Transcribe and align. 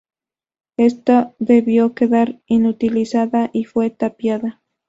Esta 0.77 1.35
debió 1.37 1.93
quedar 1.93 2.39
inutilizada 2.47 3.51
y 3.53 3.65
fue 3.65 3.91
tapiada. 3.91 4.59